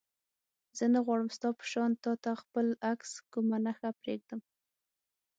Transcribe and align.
زه 0.77 0.85
نه 0.93 0.99
غواړم 1.05 1.29
ستا 1.37 1.49
په 1.59 1.65
شان 1.71 1.91
تا 2.03 2.11
ته 2.23 2.31
خپل 2.41 2.67
عکس 2.91 3.11
کومه 3.31 3.57
نښه 3.65 3.89
پرېږدم. 3.99 4.41